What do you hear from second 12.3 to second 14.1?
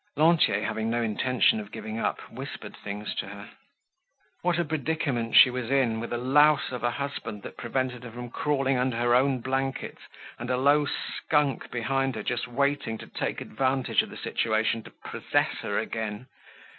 waiting to take advantage of